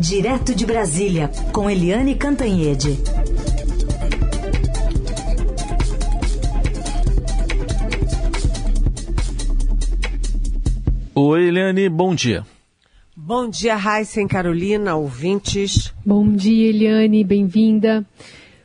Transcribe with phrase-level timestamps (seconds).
[0.00, 2.98] Direto de Brasília, com Eliane Cantanhede.
[11.14, 12.46] Oi, Eliane, bom dia.
[13.14, 15.92] Bom dia, Raíssa e Carolina, ouvintes.
[16.04, 18.02] Bom dia, Eliane, bem-vinda.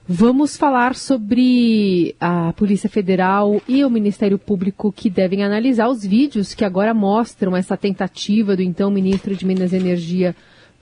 [0.08, 6.54] Vamos falar sobre a Polícia Federal e o Ministério Público que devem analisar os vídeos
[6.54, 10.34] que agora mostram essa tentativa do então ministro de Minas e Energia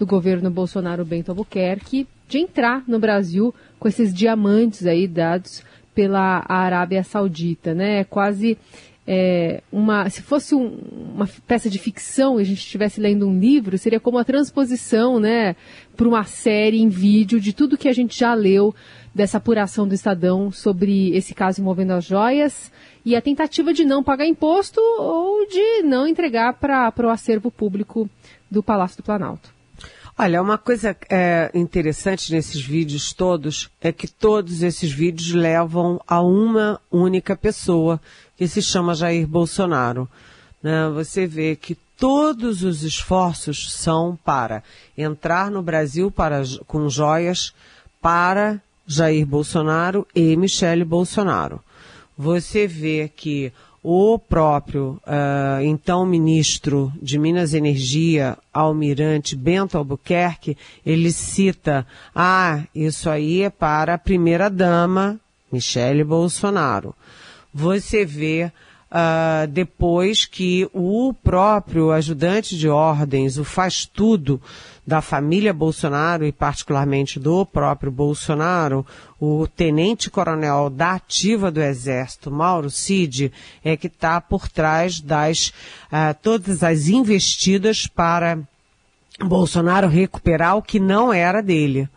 [0.03, 5.63] do governo Bolsonaro, Bento Albuquerque, de entrar no Brasil com esses diamantes aí dados
[5.95, 8.01] pela Arábia Saudita, né?
[8.01, 8.57] É quase
[9.07, 10.77] é, uma, se fosse um,
[11.15, 15.19] uma peça de ficção e a gente estivesse lendo um livro, seria como a transposição,
[15.19, 15.55] né,
[15.95, 18.75] para uma série em vídeo de tudo que a gente já leu
[19.15, 22.71] dessa apuração do Estadão sobre esse caso envolvendo as joias
[23.05, 28.09] e a tentativa de não pagar imposto ou de não entregar para o acervo público
[28.49, 29.62] do Palácio do Planalto.
[30.15, 36.21] Olha, uma coisa é, interessante nesses vídeos todos é que todos esses vídeos levam a
[36.21, 37.99] uma única pessoa,
[38.37, 40.07] que se chama Jair Bolsonaro.
[40.61, 40.87] Né?
[40.93, 44.61] Você vê que todos os esforços são para
[44.95, 47.51] entrar no Brasil para, com joias
[47.99, 51.59] para Jair Bolsonaro e Michele Bolsonaro.
[52.15, 53.51] Você vê que
[53.83, 62.63] o próprio, uh, então ministro de Minas e Energia, almirante Bento Albuquerque, ele cita, ah,
[62.73, 65.19] isso aí é para a primeira dama,
[65.51, 66.95] Michele Bolsonaro.
[67.53, 68.49] Você vê
[68.89, 74.41] uh, depois que o próprio ajudante de ordens, o faz tudo
[74.85, 78.85] da família Bolsonaro e particularmente do próprio Bolsonaro,
[79.19, 83.31] o tenente-coronel da ativa do Exército, Mauro Cid,
[83.63, 85.47] é que está por trás das
[85.91, 88.39] uh, todas as investidas para
[89.21, 91.87] Bolsonaro recuperar o que não era dele.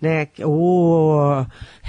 [0.00, 0.28] Né?
[0.44, 1.44] O,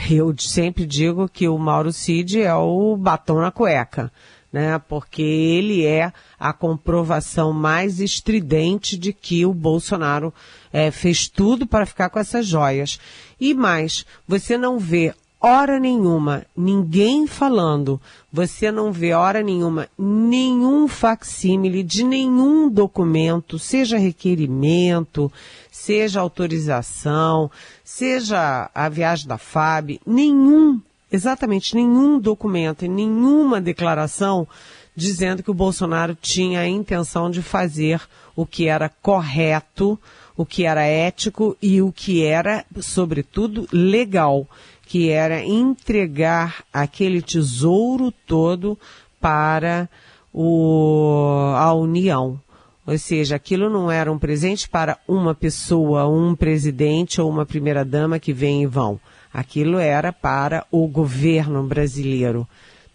[0.09, 4.11] eu sempre digo que o Mauro Cid é o batom na cueca
[4.51, 4.79] né?
[4.87, 10.33] Porque ele é a comprovação mais estridente de que o Bolsonaro
[10.71, 12.99] é, fez tudo para ficar com essas joias.
[13.39, 17.99] E mais, você não vê hora nenhuma ninguém falando,
[18.31, 25.31] você não vê hora nenhuma nenhum facsímile de nenhum documento, seja requerimento,
[25.71, 27.49] seja autorização,
[27.83, 30.81] seja a viagem da FAB, nenhum
[31.11, 34.47] exatamente nenhum documento e nenhuma declaração
[34.95, 38.01] dizendo que o Bolsonaro tinha a intenção de fazer
[38.35, 39.97] o que era correto,
[40.35, 44.47] o que era ético e o que era, sobretudo, legal,
[44.85, 48.77] que era entregar aquele tesouro todo
[49.21, 49.89] para
[50.33, 52.39] o, a União.
[52.85, 58.19] Ou seja, aquilo não era um presente para uma pessoa, um presidente ou uma primeira-dama
[58.19, 58.99] que vem e vão
[59.33, 62.47] Aquilo era para o governo brasileiro.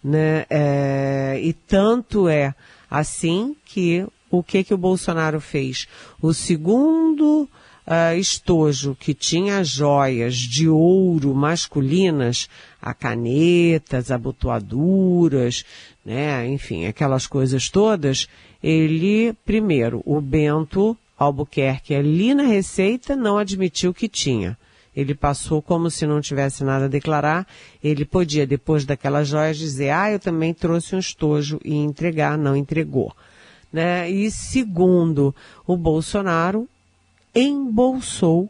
[0.02, 0.44] Né?
[0.50, 2.54] É, e tanto é
[2.90, 5.86] assim que o que, que o Bolsonaro fez?
[6.20, 7.48] O segundo
[7.86, 12.48] uh, estojo que tinha joias de ouro masculinas,
[12.80, 15.64] a canetas, abotoaduras,
[16.04, 18.28] né, enfim, aquelas coisas todas,
[18.62, 24.58] ele, primeiro, o Bento Albuquerque ali na Receita não admitiu que tinha.
[24.96, 27.46] Ele passou como se não tivesse nada a declarar.
[27.82, 32.56] Ele podia, depois daquelas joias, dizer, ah, eu também trouxe um estojo e entregar, não
[32.56, 33.14] entregou.
[33.72, 34.08] Né?
[34.08, 35.34] E segundo,
[35.66, 36.68] o Bolsonaro
[37.34, 38.48] embolsou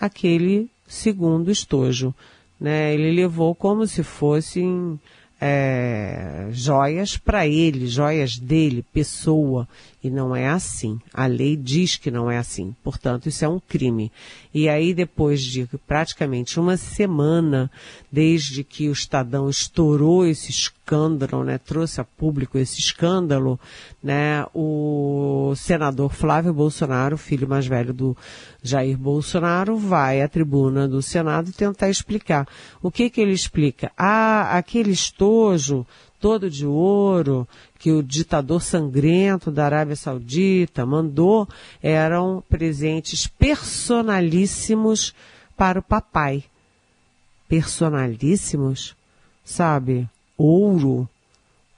[0.00, 2.14] aquele segundo estojo.
[2.58, 2.94] Né?
[2.94, 4.98] Ele levou como se fossem
[5.40, 9.68] é, joias para ele, joias dele, pessoa.
[10.02, 11.00] E não é assim.
[11.12, 12.74] A lei diz que não é assim.
[12.82, 14.12] Portanto, isso é um crime.
[14.54, 17.70] E aí, depois de praticamente uma semana,
[18.10, 23.58] desde que o Estadão estourou esse escândalo, né, trouxe a público esse escândalo,
[24.02, 28.16] né, o senador Flávio Bolsonaro, filho mais velho do
[28.66, 32.46] Jair Bolsonaro, vai à tribuna do Senado tentar explicar.
[32.82, 33.92] O que que ele explica?
[33.96, 35.86] Ah, aquele estojo
[36.20, 37.46] todo de ouro
[37.78, 41.48] que o ditador sangrento da Arábia Saudita mandou
[41.82, 45.14] eram presentes personalíssimos
[45.56, 46.44] para o papai.
[47.48, 48.96] Personalíssimos,
[49.44, 50.08] sabe?
[50.36, 51.08] Ouro,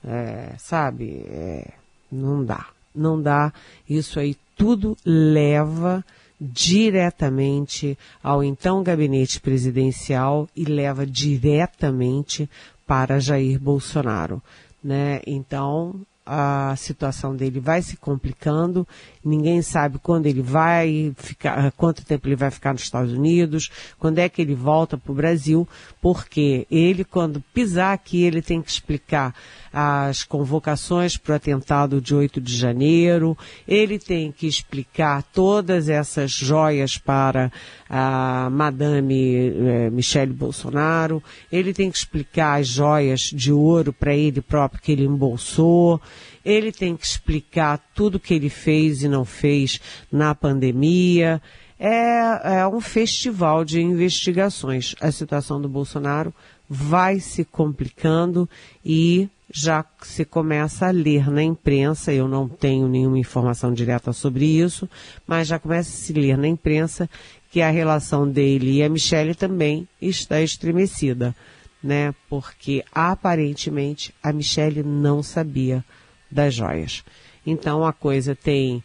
[0.03, 1.25] é, sabe?
[1.27, 1.73] É,
[2.11, 2.67] não dá.
[2.95, 3.53] Não dá.
[3.87, 6.03] Isso aí tudo leva
[6.39, 12.49] diretamente ao então gabinete presidencial e leva diretamente
[12.87, 14.41] para Jair Bolsonaro.
[14.83, 15.21] Né?
[15.27, 18.87] Então, a situação dele vai se complicando,
[19.25, 24.19] ninguém sabe quando ele vai ficar, quanto tempo ele vai ficar nos Estados Unidos, quando
[24.19, 25.67] é que ele volta para o Brasil,
[25.99, 29.33] porque ele, quando pisar aqui, ele tem que explicar
[29.73, 33.35] as convocações para o atentado de 8 de janeiro,
[33.67, 37.51] ele tem que explicar todas essas joias para
[37.89, 44.41] a Madame eh, Michele Bolsonaro, ele tem que explicar as joias de ouro para ele
[44.41, 45.99] próprio que ele embolsou,
[46.43, 49.79] ele tem que explicar tudo que ele fez e não fez
[50.11, 51.41] na pandemia.
[51.79, 54.95] É, é um festival de investigações.
[54.99, 56.33] A situação do Bolsonaro
[56.69, 58.47] vai se complicando
[58.85, 64.45] e já se começa a ler na imprensa, eu não tenho nenhuma informação direta sobre
[64.45, 64.87] isso,
[65.25, 67.09] mas já começa a se ler na imprensa
[67.51, 71.35] que a relação dele e a Michelle também está estremecida,
[71.83, 72.13] né?
[72.29, 75.83] Porque aparentemente a Michelle não sabia
[76.31, 77.03] das joias.
[77.45, 78.83] Então a coisa tem,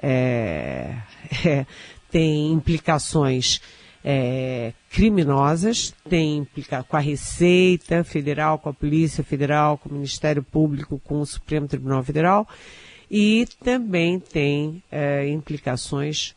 [0.00, 0.96] é,
[1.44, 1.66] é,
[2.10, 3.60] tem implicações
[4.04, 10.42] é, criminosas, tem implica com a Receita Federal, com a Polícia Federal, com o Ministério
[10.42, 12.48] Público, com o Supremo Tribunal Federal,
[13.10, 16.34] e também tem é, implicações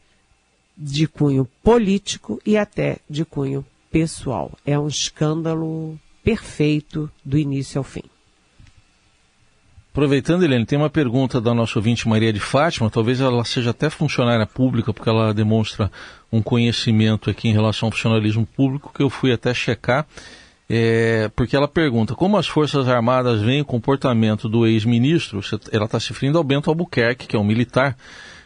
[0.78, 4.52] de cunho político e até de cunho pessoal.
[4.66, 8.04] É um escândalo perfeito do início ao fim.
[9.96, 13.90] Aproveitando, Helene, tem uma pergunta da nossa ouvinte Maria de Fátima, talvez ela seja até
[13.90, 15.90] funcionária pública, porque ela demonstra
[16.30, 20.06] um conhecimento aqui em relação ao funcionalismo público, que eu fui até checar,
[20.70, 25.40] é, porque ela pergunta como as Forças Armadas veem o comportamento do ex-ministro,
[25.72, 27.96] ela está se referindo ao Bento Albuquerque, que é um militar,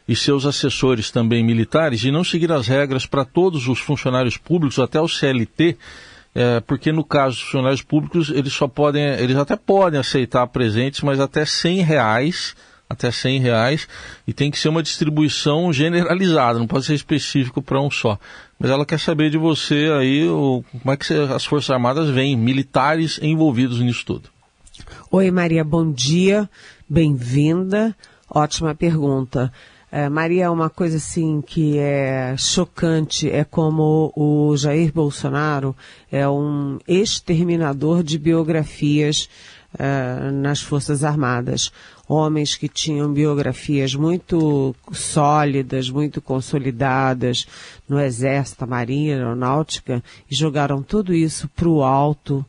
[0.08, 4.78] e seus assessores também militares, de não seguir as regras para todos os funcionários públicos,
[4.78, 5.80] até o CLT,
[6.34, 11.02] é, porque no caso dos funcionários públicos, eles só podem, eles até podem aceitar presentes,
[11.02, 12.56] mas até 100 reais,
[12.90, 13.88] até 100 reais,
[14.28, 18.18] e tem que ser uma distribuição generalizada, não pode ser específico para um só.
[18.60, 22.36] Mas ela quer saber de você aí o, como é que as Forças Armadas veem
[22.36, 24.30] militares envolvidos nisso tudo.
[25.12, 26.50] Oi Maria, bom dia,
[26.88, 27.96] bem-vinda,
[28.30, 29.52] ótima pergunta.
[29.92, 35.76] É, Maria, uma coisa assim que é chocante é como o Jair Bolsonaro
[36.12, 39.28] é um exterminador de biografias
[39.78, 41.72] é, nas Forças Armadas.
[42.08, 47.48] Homens que tinham biografias muito sólidas, muito consolidadas
[47.88, 52.46] no Exército, Marinha, Aeronáutica, e jogaram tudo isso para o alto,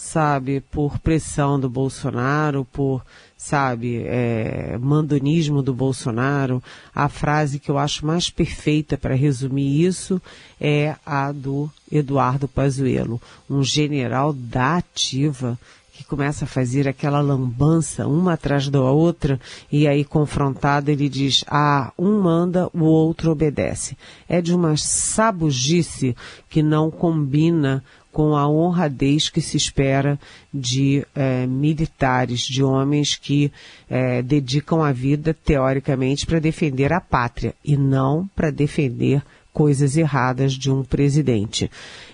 [0.00, 3.04] sabe, por pressão do Bolsonaro, por
[3.36, 6.62] sabe, é, mandonismo do Bolsonaro,
[6.94, 10.20] a frase que eu acho mais perfeita para resumir isso
[10.60, 15.58] é a do Eduardo Pazuello, um general da ativa
[16.00, 19.38] que começa a fazer aquela lambança uma atrás da outra
[19.70, 23.98] e aí confrontado ele diz, ah, um manda, o outro obedece.
[24.26, 26.16] É de uma sabugice
[26.48, 30.18] que não combina com a honradez que se espera
[30.52, 33.52] de é, militares, de homens que
[33.88, 40.52] é, dedicam a vida, teoricamente, para defender a pátria e não para defender coisas erradas
[40.52, 41.70] de um presidente.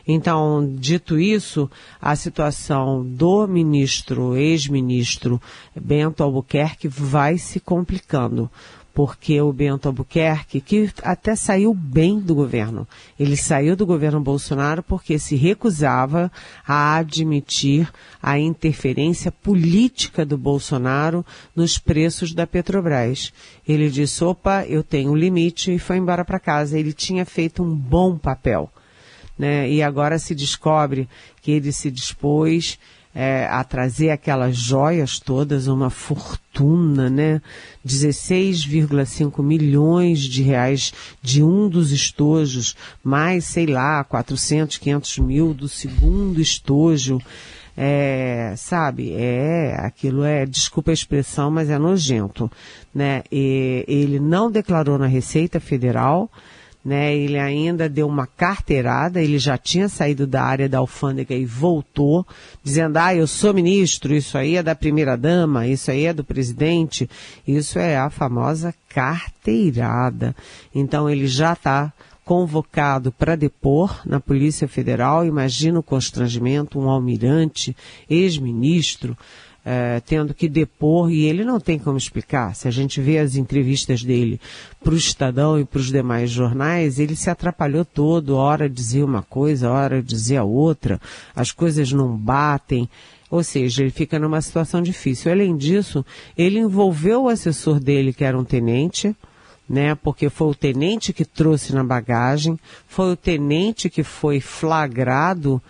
[0.06, 5.40] Então, dito isso, a situação do ministro, ex-ministro
[5.74, 8.50] Bento Albuquerque vai se complicando
[8.96, 12.88] porque o Bento Albuquerque, que até saiu bem do governo,
[13.20, 16.32] ele saiu do governo Bolsonaro porque se recusava
[16.66, 23.34] a admitir a interferência política do Bolsonaro nos preços da Petrobras.
[23.68, 26.78] Ele disse: opa, eu tenho um limite e foi embora para casa.
[26.78, 28.72] Ele tinha feito um bom papel.
[29.38, 29.70] Né?
[29.70, 31.06] E agora se descobre
[31.42, 32.78] que ele se dispôs
[33.18, 37.40] é, a trazer aquelas joias todas, uma fortuna, né?
[37.84, 40.92] 16,5 milhões de reais
[41.22, 47.18] de um dos estojos, mais, sei lá, 400, 500 mil do segundo estojo.
[47.74, 52.50] É, sabe, é, aquilo é, desculpa a expressão, mas é nojento,
[52.94, 53.22] né?
[53.32, 56.30] E ele não declarou na Receita Federal,
[56.86, 57.16] né?
[57.16, 62.24] Ele ainda deu uma carteirada, ele já tinha saído da área da alfândega e voltou,
[62.62, 66.22] dizendo, ah, eu sou ministro, isso aí é da primeira dama, isso aí é do
[66.22, 67.10] presidente,
[67.44, 70.32] isso é a famosa carteirada.
[70.72, 71.92] Então ele já está
[72.24, 77.76] convocado para depor na Polícia Federal, imagina o constrangimento, um almirante,
[78.08, 79.18] ex-ministro,
[79.68, 82.54] é, tendo que depor e ele não tem como explicar.
[82.54, 84.40] Se a gente vê as entrevistas dele
[84.80, 89.22] para o Estadão e para os demais jornais, ele se atrapalhou todo, hora dizia uma
[89.22, 91.00] coisa, hora dizia outra,
[91.34, 92.88] as coisas não batem.
[93.28, 95.32] Ou seja, ele fica numa situação difícil.
[95.32, 96.06] Além disso,
[96.38, 99.16] ele envolveu o assessor dele, que era um tenente,
[99.68, 99.96] né?
[99.96, 102.56] Porque foi o tenente que trouxe na bagagem,
[102.86, 105.60] foi o tenente que foi flagrado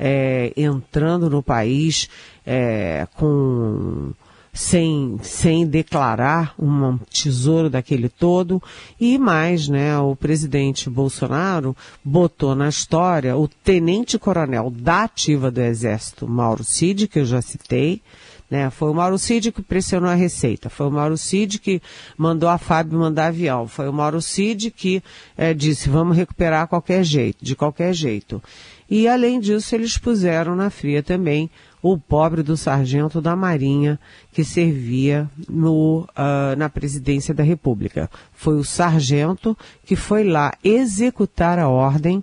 [0.00, 2.08] é, entrando no país
[2.46, 4.12] é, com
[4.52, 8.62] sem, sem declarar um tesouro daquele todo.
[8.98, 16.26] E mais, né, o presidente Bolsonaro botou na história o tenente-coronel da ativa do Exército,
[16.26, 18.02] Mauro Cid, que eu já citei,
[18.50, 18.68] né?
[18.68, 21.80] Foi o Mauro Cid que pressionou a Receita, foi o Mauro Cid que
[22.18, 25.00] mandou a Fábio mandar avião, foi o Mauro Cid que
[25.36, 28.42] é, disse vamos recuperar qualquer jeito, de qualquer jeito.
[28.90, 31.48] E além disso, eles puseram na fria também
[31.80, 33.98] o pobre do sargento da Marinha
[34.32, 38.10] que servia no, uh, na presidência da República.
[38.32, 42.22] Foi o sargento que foi lá executar a ordem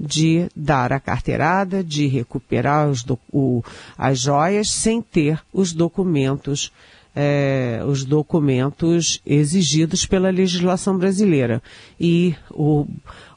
[0.00, 2.90] de dar a carteirada, de recuperar
[3.32, 3.62] o,
[3.96, 6.72] as joias sem ter os documentos
[7.20, 11.60] é, os documentos exigidos pela legislação brasileira.
[11.98, 12.86] E o,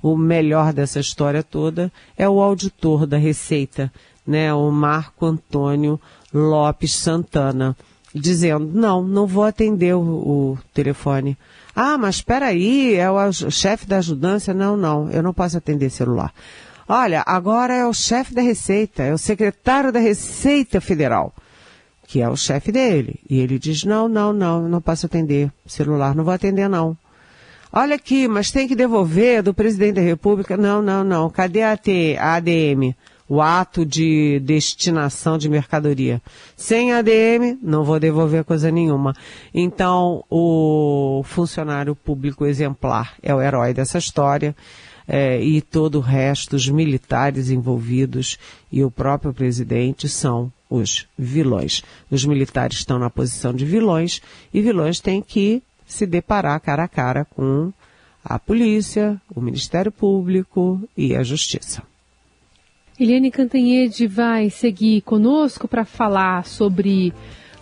[0.03, 3.91] o melhor dessa história toda é o auditor da Receita,
[4.25, 5.99] né, o Marco Antônio
[6.31, 7.75] Lopes Santana,
[8.13, 11.35] dizendo, não, não vou atender o, o telefone.
[11.75, 14.53] Ah, mas espera aí, é o chefe da ajudância?
[14.53, 16.31] Não, não, eu não posso atender celular.
[16.87, 21.33] Olha, agora é o chefe da Receita, é o secretário da Receita Federal,
[22.11, 23.21] que é o chefe dele.
[23.29, 26.97] E ele diz, não, não, não, não posso atender celular, não vou atender não.
[27.71, 30.57] Olha aqui, mas tem que devolver do presidente da República.
[30.57, 31.29] Não, não, não.
[31.29, 32.93] Cadê a, ADM?
[33.29, 36.21] O ato de destinação de mercadoria.
[36.57, 39.15] Sem ADM, não vou devolver coisa nenhuma.
[39.53, 44.53] Então, o funcionário público exemplar é o herói dessa história.
[45.07, 48.37] É, e todo o resto, os militares envolvidos
[48.69, 51.83] e o próprio presidente são os vilões.
[52.09, 54.21] Os militares estão na posição de vilões
[54.53, 57.73] e vilões têm que se deparar cara a cara com
[58.23, 61.83] a polícia, o Ministério Público e a Justiça.
[62.97, 67.11] Eliane Cantanhede vai seguir conosco para falar sobre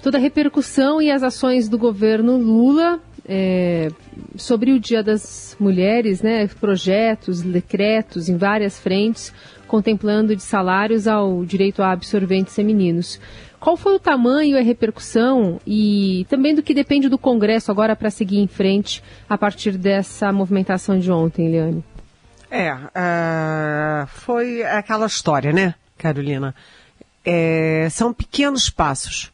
[0.03, 3.89] toda a repercussão e as ações do governo Lula é,
[4.35, 9.33] sobre o Dia das Mulheres, né, projetos, decretos em várias frentes,
[9.69, 13.19] contemplando de salários ao direito a absorventes femininos.
[13.59, 17.95] Qual foi o tamanho e a repercussão e também do que depende do Congresso agora
[17.95, 21.83] para seguir em frente a partir dessa movimentação de ontem, Eliane?
[22.49, 26.55] É, uh, foi aquela história, né, Carolina?
[27.23, 29.31] É, são pequenos passos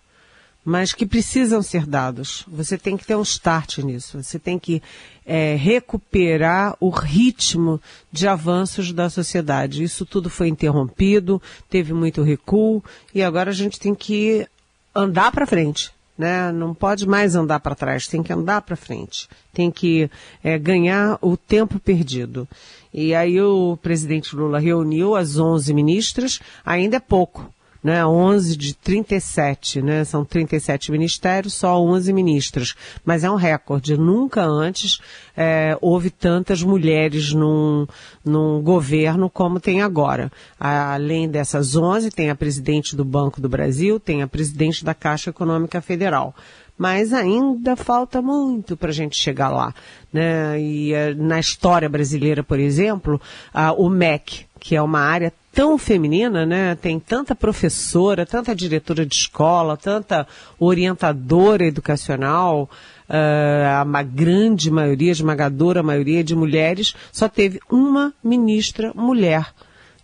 [0.65, 2.43] mas que precisam ser dados.
[2.47, 4.21] Você tem que ter um start nisso.
[4.23, 4.81] Você tem que
[5.25, 9.83] é, recuperar o ritmo de avanços da sociedade.
[9.83, 14.47] Isso tudo foi interrompido, teve muito recuo e agora a gente tem que
[14.93, 15.91] andar para frente.
[16.17, 16.49] Né?
[16.51, 20.09] Não pode mais andar para trás, tem que andar para frente, tem que
[20.41, 22.47] é, ganhar o tempo perdido.
[22.93, 27.53] E aí o presidente Lula reuniu as 11 ministras, ainda é pouco,
[27.85, 32.75] né, 11 de 37, né, são 37 ministérios, só 11 ministros,
[33.05, 33.95] mas é um recorde.
[33.95, 34.99] Nunca antes
[35.37, 37.85] é, houve tantas mulheres num,
[38.25, 40.31] num governo como tem agora.
[40.59, 45.29] Além dessas 11, tem a presidente do Banco do Brasil, tem a presidente da Caixa
[45.29, 46.33] Econômica Federal
[46.77, 49.73] mas ainda falta muito para a gente chegar lá.
[50.11, 50.59] Né?
[50.59, 53.15] E uh, na história brasileira, por exemplo,
[53.53, 56.75] uh, o MEC, que é uma área tão feminina, né?
[56.75, 60.27] Tem tanta professora, tanta diretora de escola, tanta
[60.59, 62.69] orientadora educacional,
[63.09, 69.47] uh, uma grande maioria, esmagadora maioria de mulheres, só teve uma ministra mulher,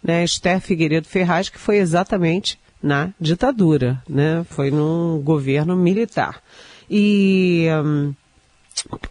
[0.02, 0.24] né?
[0.24, 4.46] Esther Figueiredo Ferraz, que foi exatamente na ditadura, né?
[4.50, 6.42] Foi num governo militar.
[6.90, 8.14] E um,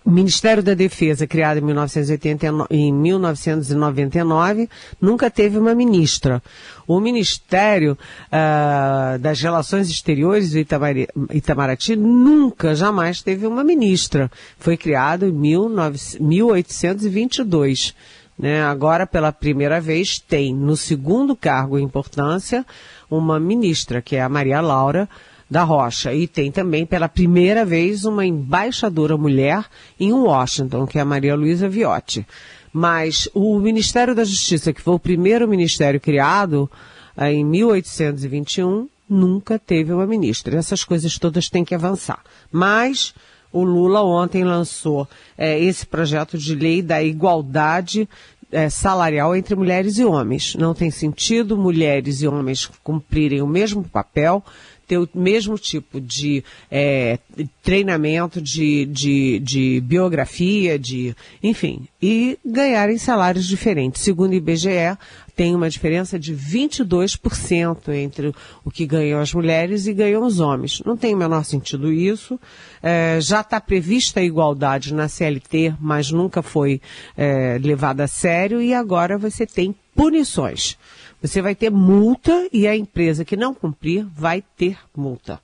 [0.05, 4.69] o Ministério da Defesa, criado em, 1989, em 1999,
[5.01, 6.43] nunca teve uma ministra.
[6.87, 7.97] O Ministério
[8.27, 14.31] uh, das Relações Exteriores do Itamari, Itamaraty nunca, jamais teve uma ministra.
[14.59, 17.95] Foi criado em 19, 1822.
[18.37, 18.63] Né?
[18.63, 22.67] Agora, pela primeira vez, tem no segundo cargo em importância
[23.09, 25.09] uma ministra, que é a Maria Laura
[25.51, 26.15] da Rocha.
[26.15, 29.65] E tem também, pela primeira vez, uma embaixadora mulher
[29.99, 32.25] em Washington, que é a Maria Luísa Viotti.
[32.73, 36.71] Mas o Ministério da Justiça, que foi o primeiro ministério criado
[37.17, 40.57] eh, em 1821, nunca teve uma ministra.
[40.57, 42.21] Essas coisas todas têm que avançar.
[42.53, 43.13] Mas
[43.53, 48.09] o Lula ontem lançou eh, esse projeto de lei da igualdade
[48.53, 50.55] é, salarial entre mulheres e homens.
[50.57, 54.45] Não tem sentido mulheres e homens cumprirem o mesmo papel,
[54.91, 57.17] ter o mesmo tipo de é,
[57.63, 64.03] treinamento, de, de, de biografia, de, enfim, e ganharem salários diferentes.
[64.03, 64.99] Segundo o IBGE,
[65.37, 70.83] tem uma diferença de 22% entre o que ganham as mulheres e ganham os homens.
[70.85, 72.37] Não tem o menor sentido isso.
[72.83, 76.81] É, já está prevista a igualdade na CLT, mas nunca foi
[77.17, 80.77] é, levada a sério e agora você tem punições.
[81.23, 85.41] Você vai ter multa e a empresa que não cumprir vai ter multa.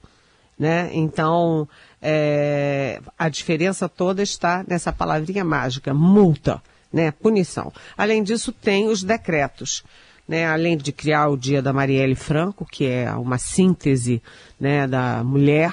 [0.59, 0.90] Né?
[0.92, 1.68] Então,
[2.00, 7.71] é, a diferença toda está nessa palavrinha mágica, multa né, punição.
[7.97, 9.85] Além disso, tem os decretos.
[10.26, 14.21] Né, além de criar o Dia da Marielle Franco, que é uma síntese
[14.59, 15.73] né, da mulher,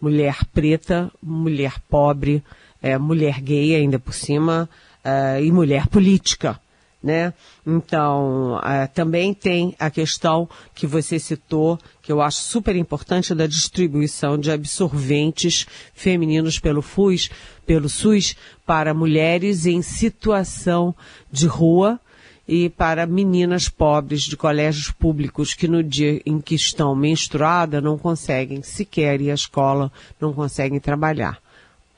[0.00, 2.40] mulher preta, mulher pobre,
[2.80, 4.70] é, mulher gay ainda por cima,
[5.02, 6.60] é, e mulher política
[7.02, 7.32] né?
[7.66, 13.46] Então, uh, também tem a questão que você citou, que eu acho super importante, da
[13.46, 17.30] distribuição de absorventes femininos pelo FUS,
[17.66, 20.94] pelo SUS, para mulheres em situação
[21.32, 21.98] de rua
[22.46, 27.96] e para meninas pobres de colégios públicos que no dia em que estão menstruadas não
[27.96, 29.90] conseguem sequer ir à escola,
[30.20, 31.40] não conseguem trabalhar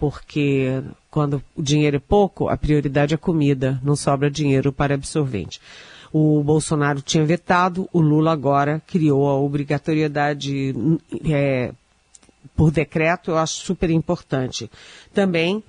[0.03, 5.61] porque quando o dinheiro é pouco, a prioridade é comida, não sobra dinheiro para absorvente.
[6.11, 10.75] O Bolsonaro tinha vetado, o Lula agora criou a obrigatoriedade
[11.31, 11.73] é,
[12.57, 14.71] por decreto, eu acho super importante.
[15.13, 15.63] Também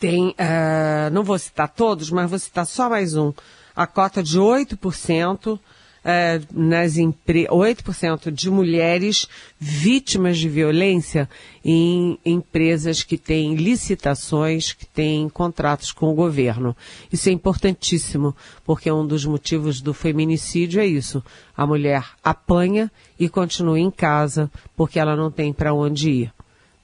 [0.00, 3.32] tem, uh, não vou citar todos, mas vou citar só mais um,
[3.74, 5.60] a cota de 8%
[6.04, 9.28] é, nas 8% de mulheres
[9.58, 11.28] vítimas de violência
[11.64, 16.74] em empresas que têm licitações, que têm contratos com o governo.
[17.12, 21.22] Isso é importantíssimo, porque um dos motivos do feminicídio é isso.
[21.56, 26.32] A mulher apanha e continua em casa porque ela não tem para onde ir.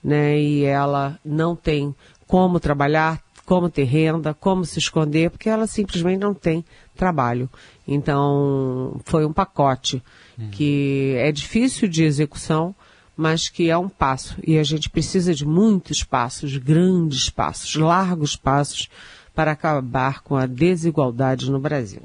[0.05, 0.39] Né?
[0.39, 1.95] E ela não tem
[2.27, 7.49] como trabalhar, como ter renda, como se esconder, porque ela simplesmente não tem trabalho.
[7.87, 10.03] Então, foi um pacote
[10.51, 12.75] que é difícil de execução,
[13.17, 14.37] mas que é um passo.
[14.45, 18.91] E a gente precisa de muitos passos, grandes passos, largos passos,
[19.35, 22.03] para acabar com a desigualdade no Brasil.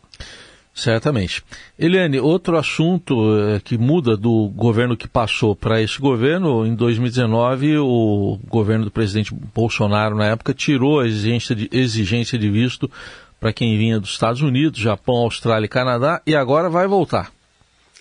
[0.74, 1.44] Certamente.
[1.78, 7.78] Eliane, outro assunto eh, que muda do governo que passou para esse governo, em 2019,
[7.80, 12.90] o governo do presidente Bolsonaro, na época, tirou a exigência de, exigência de visto
[13.40, 17.32] para quem vinha dos Estados Unidos, Japão, Austrália e Canadá, e agora vai voltar.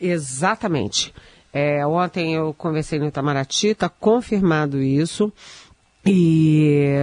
[0.01, 1.13] Exatamente.
[1.53, 5.33] É, ontem eu conversei no Itamaraty, está confirmado isso,
[6.07, 6.95] e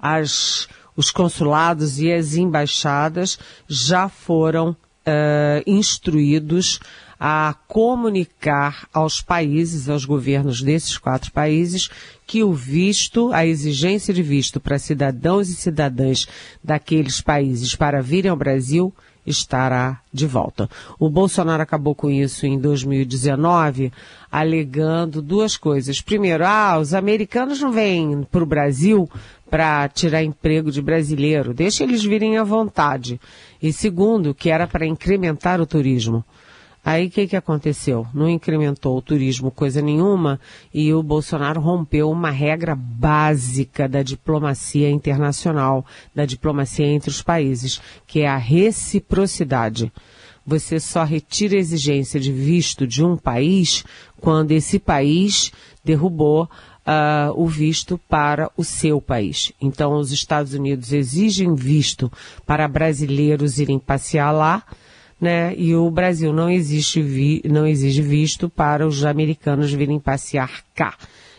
[0.00, 4.74] as, os consulados e as embaixadas já foram
[5.10, 6.80] uh, instruídos
[7.18, 11.90] a comunicar aos países, aos governos desses quatro países,
[12.26, 16.26] que o visto, a exigência de visto para cidadãos e cidadãs
[16.64, 18.94] daqueles países para virem ao Brasil
[19.26, 20.68] estará de volta.
[20.98, 23.92] O Bolsonaro acabou com isso em 2019,
[24.30, 26.00] alegando duas coisas.
[26.00, 29.08] Primeiro, ah, os americanos não vêm para o Brasil
[29.50, 33.20] para tirar emprego de brasileiro, deixa eles virem à vontade.
[33.60, 36.24] E segundo, que era para incrementar o turismo.
[36.82, 38.06] Aí o que, que aconteceu?
[38.14, 40.40] Não incrementou o turismo coisa nenhuma
[40.72, 45.84] e o Bolsonaro rompeu uma regra básica da diplomacia internacional,
[46.14, 49.92] da diplomacia entre os países, que é a reciprocidade.
[50.46, 53.84] Você só retira a exigência de visto de um país
[54.18, 55.52] quando esse país
[55.84, 56.48] derrubou
[56.90, 59.52] uh, o visto para o seu país.
[59.60, 62.10] Então, os Estados Unidos exigem visto
[62.44, 64.64] para brasileiros irem passear lá
[65.20, 65.54] né?
[65.54, 70.96] E o Brasil não existe vi, não exige visto para os americanos virem passear cá.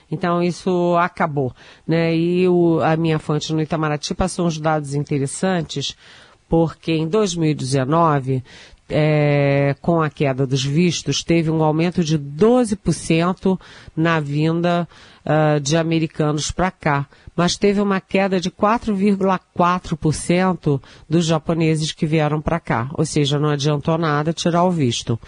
[0.09, 1.53] Então isso acabou,
[1.87, 2.15] né?
[2.15, 5.95] E o, a minha fonte no Itamaraty passou uns dados interessantes,
[6.49, 8.43] porque em 2019
[8.91, 13.57] é, com a queda dos vistos, teve um aumento de 12%
[13.95, 14.85] na vinda
[15.25, 22.39] uh, de americanos para cá, mas teve uma queda de 4,4% dos japoneses que vieram
[22.41, 25.19] para cá, ou seja, não adiantou nada tirar o visto.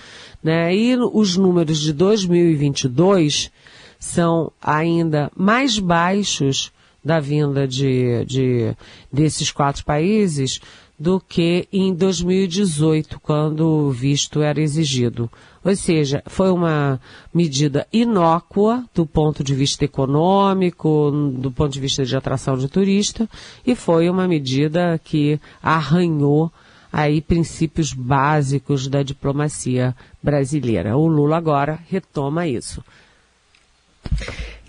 [0.44, 0.76] Né?
[0.76, 3.50] E os números de 2022
[3.98, 6.72] são ainda mais baixos
[7.04, 8.76] da vinda de, de
[9.12, 10.62] desses quatro países
[10.98, 15.30] do que em 2018, quando o visto era exigido.
[15.64, 17.00] Ou seja, foi uma
[17.34, 23.30] medida inócua do ponto de vista econômico, do ponto de vista de atração de turista,
[23.66, 26.52] e foi uma medida que arranhou
[26.92, 30.96] aí princípios básicos da diplomacia brasileira.
[30.96, 32.84] O Lula agora retoma isso.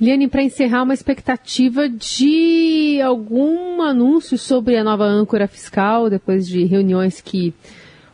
[0.00, 6.64] Liane, para encerrar, uma expectativa de algum anúncio sobre a nova âncora fiscal, depois de
[6.64, 7.54] reuniões que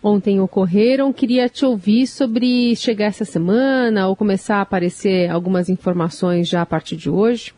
[0.02, 1.12] ontem ocorreram.
[1.12, 6.66] Queria te ouvir sobre chegar essa semana ou começar a aparecer algumas informações já a
[6.66, 7.52] partir de hoje.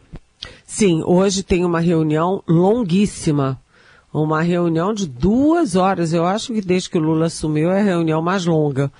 [0.64, 3.60] Sim, hoje tem uma reunião longuíssima.
[4.12, 6.12] Uma reunião de duas horas.
[6.12, 8.92] Eu acho que desde que o Lula assumiu é a reunião mais longa.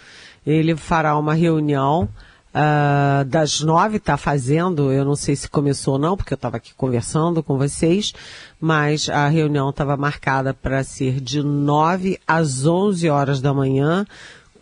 [0.47, 2.09] Ele fará uma reunião
[2.55, 6.59] Uh, das nove está fazendo, eu não sei se começou ou não, porque eu estava
[6.59, 8.13] aqui conversando com vocês,
[8.61, 14.05] mas a reunião estava marcada para ser de nove às onze horas da manhã,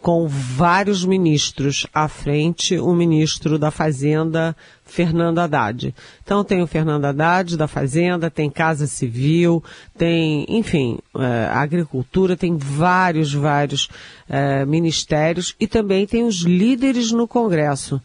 [0.00, 5.94] com vários ministros à frente, o ministro da Fazenda, Fernando Haddad.
[6.22, 9.62] Então tem o Fernando Haddad da Fazenda, tem Casa Civil,
[9.96, 13.88] tem, enfim, é, Agricultura, tem vários, vários
[14.28, 18.00] é, ministérios e também tem os líderes no Congresso.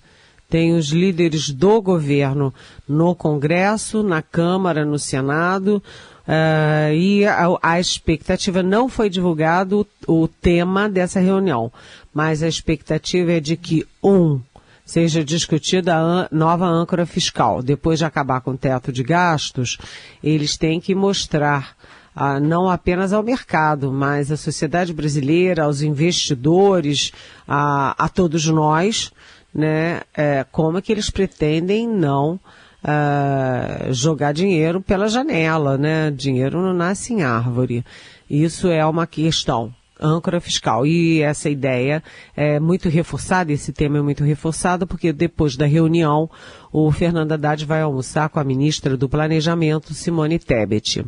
[0.48, 2.54] Tem os líderes do governo
[2.88, 5.82] no Congresso, na Câmara, no Senado,
[6.28, 11.72] Uh, e a, a, expectativa não foi divulgado o, o tema dessa reunião,
[12.12, 14.42] mas a expectativa é de que um
[14.84, 17.62] seja discutida a nova âncora fiscal.
[17.62, 19.78] Depois de acabar com o teto de gastos,
[20.24, 21.76] eles têm que mostrar
[22.16, 27.12] ah, não apenas ao mercado, mas à sociedade brasileira, aos investidores,
[27.48, 29.12] a, a todos nós,
[29.54, 32.40] né, é, como é que eles pretendem não
[32.86, 36.12] uh, jogar dinheiro pela janela, né?
[36.12, 37.84] Dinheiro não nasce em árvore.
[38.30, 40.86] Isso é uma questão âncora fiscal.
[40.86, 42.04] E essa ideia
[42.36, 46.30] é muito reforçada, esse tema é muito reforçado, porque depois da reunião,
[46.72, 51.06] o Fernando Haddad vai almoçar com a ministra do Planejamento, Simone Tebet.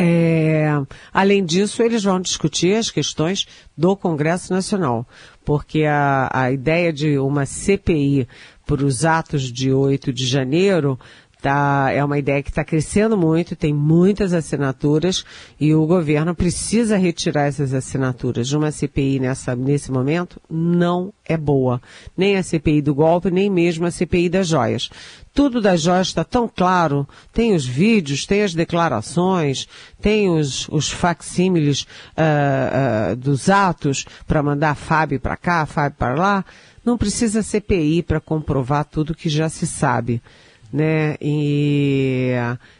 [0.00, 0.68] É,
[1.12, 5.04] além disso, eles vão discutir as questões do Congresso Nacional,
[5.48, 8.28] porque a, a ideia de uma CPI
[8.66, 11.00] para os atos de 8 de janeiro
[11.40, 15.24] Tá, é uma ideia que está crescendo muito, tem muitas assinaturas
[15.60, 21.36] e o governo precisa retirar essas assinaturas de uma CPI nessa, nesse momento não é
[21.36, 21.80] boa.
[22.16, 24.90] Nem a CPI do golpe, nem mesmo a CPI das joias.
[25.32, 29.68] Tudo das joias está tão claro, tem os vídeos, tem as declarações,
[30.00, 36.14] tem os, os facsímiles uh, uh, dos atos para mandar Fábio para cá, Fábio para
[36.16, 36.44] lá.
[36.84, 40.20] Não precisa CPI para comprovar tudo que já se sabe
[40.72, 41.16] né?
[41.20, 42.32] E,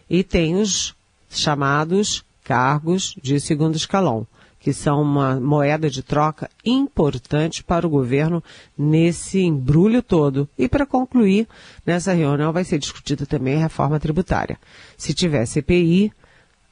[0.09, 0.94] e tem os
[1.29, 4.27] chamados cargos de segundo escalão,
[4.59, 8.42] que são uma moeda de troca importante para o governo
[8.77, 10.48] nesse embrulho todo.
[10.59, 11.46] E para concluir,
[11.85, 14.59] nessa reunião vai ser discutida também a reforma tributária.
[14.96, 16.12] Se tiver CPI,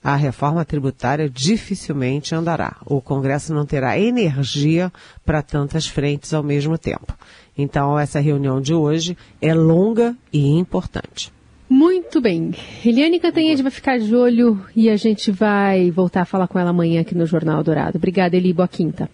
[0.07, 2.77] a reforma tributária dificilmente andará.
[2.87, 4.92] O Congresso não terá energia
[5.25, 7.12] para tantas frentes ao mesmo tempo.
[7.59, 11.33] Então, essa reunião de hoje é longa e importante.
[11.69, 12.55] Muito bem.
[12.85, 16.71] Eliane Cantanhede vai ficar de olho e a gente vai voltar a falar com ela
[16.71, 17.99] amanhã aqui no Jornal Dourado.
[17.99, 18.53] Obrigada, Eli.
[18.53, 19.11] Boa quinta.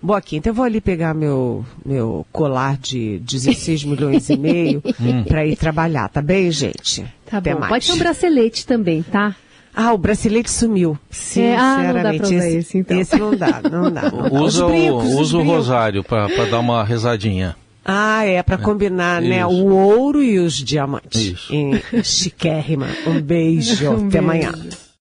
[0.00, 0.50] Boa quinta.
[0.50, 5.24] Eu vou ali pegar meu, meu colar de 16 milhões e meio hum.
[5.24, 7.04] para ir trabalhar, tá bem, gente?
[7.28, 7.58] Tá Até bom.
[7.58, 7.72] Mais.
[7.72, 9.34] Pode ter um bracelete também, tá?
[9.78, 10.98] Ah, o bracelete sumiu.
[11.10, 11.54] Sinceramente.
[11.54, 12.98] É, ah, não dá esse, esse, então.
[12.98, 14.10] esse não dá, não dá.
[14.32, 17.54] Usa, brincos, o, usa o rosário para dar uma rezadinha.
[17.84, 19.40] Ah, é, para combinar, né?
[19.40, 19.48] Isso.
[19.50, 21.20] O ouro e os diamantes.
[21.20, 21.54] Isso.
[21.54, 22.88] Em chiquérrima.
[23.06, 23.86] Um beijo.
[23.92, 24.18] um Até beijo.
[24.18, 24.52] amanhã.